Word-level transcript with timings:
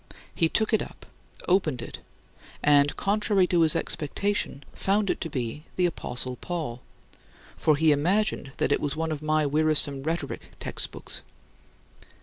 He 0.33 0.49
took 0.49 0.73
it 0.73 0.81
up, 0.81 1.05
opened 1.47 1.79
it, 1.79 1.99
and, 2.63 2.97
contrary 2.97 3.45
to 3.45 3.61
his 3.61 3.75
expectation, 3.75 4.63
found 4.73 5.11
it 5.11 5.21
to 5.21 5.29
be 5.29 5.65
the 5.75 5.85
apostle 5.85 6.37
Paul, 6.37 6.81
for 7.55 7.75
he 7.75 7.91
imagined 7.91 8.51
that 8.57 8.71
it 8.71 8.81
was 8.81 8.95
one 8.95 9.11
of 9.11 9.21
my 9.21 9.45
wearisome 9.45 10.01
rhetoric 10.01 10.53
textbooks. 10.59 11.21